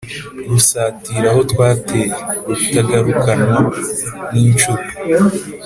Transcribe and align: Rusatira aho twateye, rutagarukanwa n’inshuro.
Rusatira 0.49 1.27
aho 1.31 1.41
twateye, 1.51 2.09
rutagarukanwa 2.47 3.59
n’inshuro. 4.31 4.83